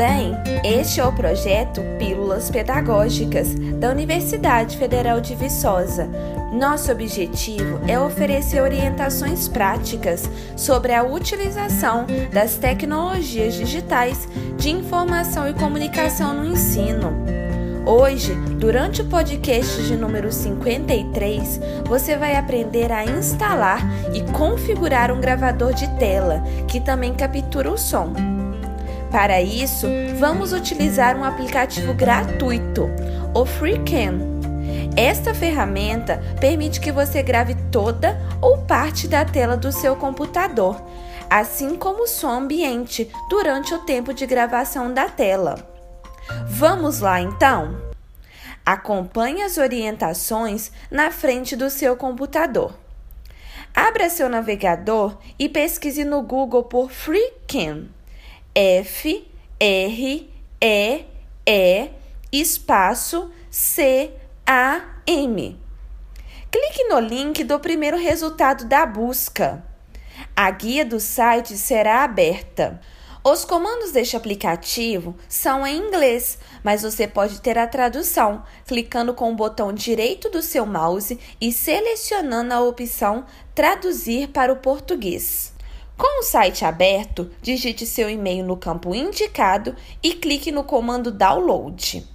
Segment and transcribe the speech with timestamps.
[0.00, 0.34] bem?
[0.64, 6.08] Este é o projeto Pílulas Pedagógicas da Universidade Federal de Viçosa.
[6.54, 15.52] Nosso objetivo é oferecer orientações práticas sobre a utilização das tecnologias digitais de informação e
[15.52, 17.12] comunicação no ensino.
[17.84, 23.82] Hoje, durante o podcast de número 53, você vai aprender a instalar
[24.14, 28.14] e configurar um gravador de tela que também captura o som.
[29.10, 29.88] Para isso,
[30.18, 32.88] vamos utilizar um aplicativo gratuito,
[33.34, 34.40] o FreeCam.
[34.96, 40.80] Esta ferramenta permite que você grave toda ou parte da tela do seu computador,
[41.28, 45.56] assim como o som ambiente durante o tempo de gravação da tela.
[46.46, 47.80] Vamos lá então?
[48.64, 52.72] Acompanhe as orientações na frente do seu computador.
[53.74, 57.88] Abra seu navegador e pesquise no Google por FreeCam.
[58.62, 59.26] F
[59.58, 60.30] R
[60.60, 61.04] E
[61.46, 61.90] E
[62.30, 64.10] espaço C
[64.46, 65.58] A M.
[66.52, 69.64] Clique no link do primeiro resultado da busca.
[70.36, 72.78] A guia do site será aberta.
[73.24, 79.32] Os comandos deste aplicativo são em inglês, mas você pode ter a tradução clicando com
[79.32, 85.54] o botão direito do seu mouse e selecionando a opção Traduzir para o português.
[86.00, 92.08] Com o site aberto, digite seu e-mail no campo indicado e clique no comando Download.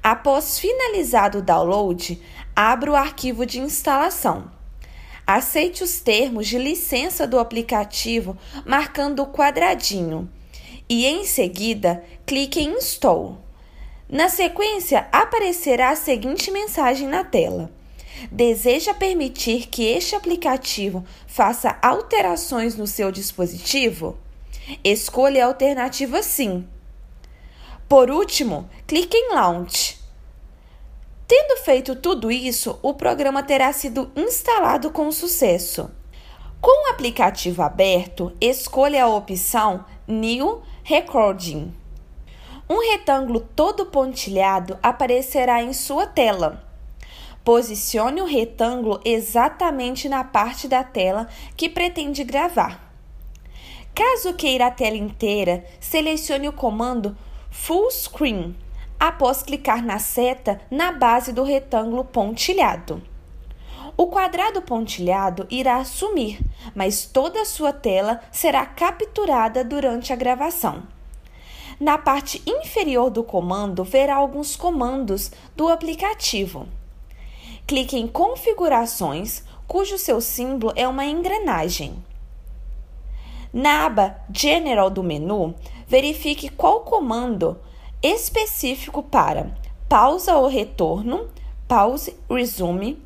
[0.00, 2.22] Após finalizado o download,
[2.54, 4.52] abra o arquivo de instalação.
[5.26, 10.30] Aceite os termos de licença do aplicativo marcando o quadradinho
[10.88, 13.36] e em seguida clique em Install.
[14.08, 17.68] Na sequência, aparecerá a seguinte mensagem na tela:
[18.30, 24.16] Deseja permitir que este aplicativo faça alterações no seu dispositivo?
[24.82, 26.66] Escolha a alternativa Sim.
[27.88, 29.98] Por último, clique em Launch.
[31.26, 35.90] Tendo feito tudo isso, o programa terá sido instalado com sucesso.
[36.60, 41.74] Com o aplicativo aberto, escolha a opção New Recording.
[42.68, 46.64] Um retângulo todo pontilhado aparecerá em sua tela.
[47.44, 52.90] Posicione o retângulo exatamente na parte da tela que pretende gravar.
[53.94, 57.14] Caso queira a tela inteira, selecione o comando
[57.50, 58.56] Full Screen
[58.98, 63.02] após clicar na seta na base do retângulo pontilhado.
[63.94, 66.40] O quadrado pontilhado irá sumir,
[66.74, 70.82] mas toda a sua tela será capturada durante a gravação.
[71.78, 76.66] Na parte inferior do comando, verá alguns comandos do aplicativo
[77.66, 81.94] clique em Configurações, cujo seu símbolo é uma engrenagem.
[83.52, 85.54] Na aba General do menu,
[85.86, 87.58] verifique qual comando
[88.02, 89.54] específico para
[89.88, 91.28] pausa ou retorno,
[91.68, 93.00] pause, resume,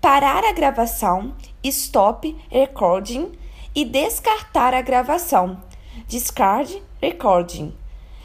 [0.00, 3.30] parar a gravação, stop recording
[3.74, 5.62] e descartar a gravação,
[6.08, 7.74] discard recording.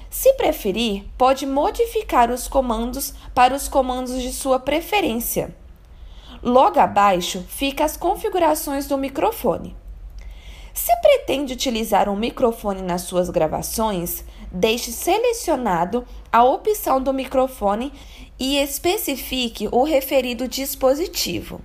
[0.10, 5.54] Se preferir, pode modificar os comandos para os comandos de sua preferência.
[6.46, 9.76] Logo abaixo fica as configurações do microfone.
[10.76, 17.92] Se pretende utilizar um microfone nas suas gravações, deixe selecionado a opção do microfone
[18.38, 21.62] e especifique o referido dispositivo.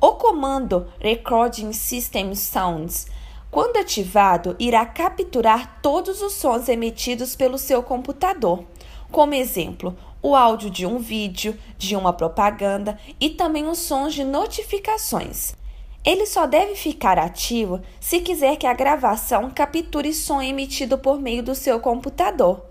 [0.00, 3.08] O comando Recording System Sounds,
[3.50, 8.64] quando ativado, irá capturar todos os sons emitidos pelo seu computador.
[9.12, 14.24] Como exemplo, o áudio de um vídeo, de uma propaganda e também os sons de
[14.24, 15.54] notificações.
[16.02, 21.42] Ele só deve ficar ativo se quiser que a gravação capture som emitido por meio
[21.42, 22.64] do seu computador.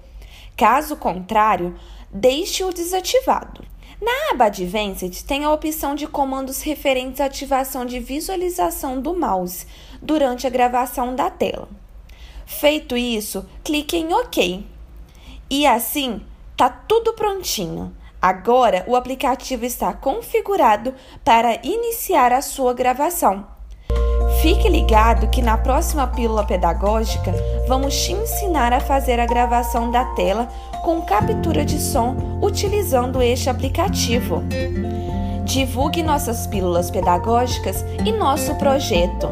[0.57, 1.75] Caso contrário,
[2.11, 3.63] deixe-o desativado.
[4.01, 9.67] Na aba Advanced tem a opção de comandos referentes à ativação de visualização do mouse
[10.01, 11.69] durante a gravação da tela.
[12.47, 14.65] Feito isso, clique em OK.
[15.47, 16.21] E assim,
[16.61, 17.91] Tá tudo prontinho.
[18.21, 20.93] Agora o aplicativo está configurado
[21.25, 23.47] para iniciar a sua gravação.
[24.43, 27.33] Fique ligado que na próxima pílula pedagógica
[27.67, 30.47] vamos te ensinar a fazer a gravação da tela
[30.83, 34.43] com captura de som utilizando este aplicativo.
[35.43, 39.29] Divulgue nossas pílulas pedagógicas e nosso projeto.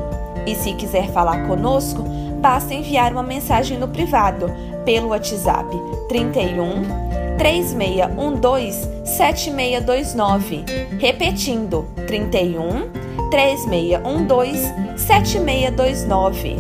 [0.48, 2.02] E se quiser falar conosco,
[2.42, 4.52] basta enviar uma mensagem no privado
[4.84, 5.70] pelo WhatsApp
[6.08, 10.65] 31 3612 7629.
[11.00, 12.91] Repetindo, 31
[13.31, 16.56] 3612 7629.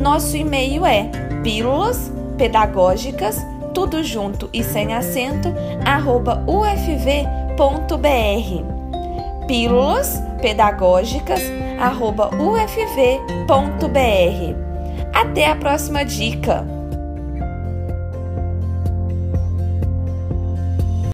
[0.00, 1.08] Nosso e-mail é
[1.44, 3.36] pílulas pedagógicas
[3.72, 5.52] tudo junto e sem acento,
[5.84, 7.56] arroba ufv.br.
[9.46, 11.40] Pílulas pedagógicas,
[11.80, 13.46] arroba ufv.br.
[15.12, 16.81] Até a próxima dica!